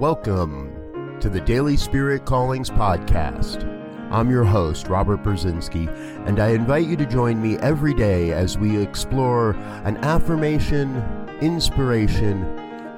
Welcome 0.00 1.18
to 1.18 1.28
the 1.28 1.40
Daily 1.40 1.76
Spirit 1.76 2.24
Callings 2.24 2.70
Podcast. 2.70 3.64
I'm 4.12 4.30
your 4.30 4.44
host, 4.44 4.86
Robert 4.86 5.24
Brzezinski, 5.24 5.88
and 6.24 6.38
I 6.38 6.50
invite 6.50 6.86
you 6.86 6.96
to 6.98 7.04
join 7.04 7.42
me 7.42 7.56
every 7.58 7.94
day 7.94 8.30
as 8.30 8.56
we 8.56 8.80
explore 8.80 9.56
an 9.82 9.96
affirmation, 10.04 11.02
inspiration, 11.40 12.44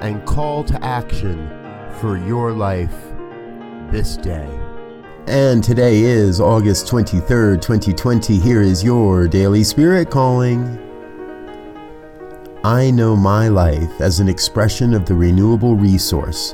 and 0.00 0.26
call 0.26 0.62
to 0.64 0.84
action 0.84 1.48
for 2.00 2.18
your 2.18 2.52
life 2.52 2.94
this 3.90 4.18
day. 4.18 4.46
And 5.26 5.64
today 5.64 6.02
is 6.02 6.38
August 6.38 6.86
23rd, 6.86 7.62
2020. 7.62 8.38
Here 8.38 8.60
is 8.60 8.84
your 8.84 9.26
Daily 9.26 9.64
Spirit 9.64 10.10
Calling. 10.10 10.78
I 12.62 12.90
know 12.90 13.16
my 13.16 13.48
life 13.48 14.02
as 14.02 14.20
an 14.20 14.28
expression 14.28 14.92
of 14.92 15.06
the 15.06 15.14
renewable 15.14 15.76
resource 15.76 16.52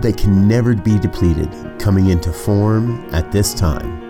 that 0.00 0.16
can 0.16 0.48
never 0.48 0.74
be 0.74 0.98
depleted 0.98 1.48
coming 1.78 2.08
into 2.08 2.32
form 2.32 3.04
at 3.12 3.30
this 3.32 3.54
time. 3.54 4.04